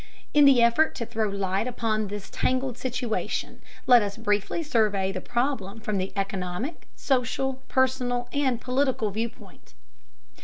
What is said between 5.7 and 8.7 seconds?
from the economic, social, personal, and